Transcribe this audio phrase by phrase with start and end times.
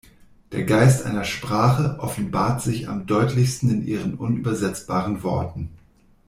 [0.51, 5.69] Der Geist einer Sprache offenbart sich am deutlichsten in ihren unübersetzbaren Worten.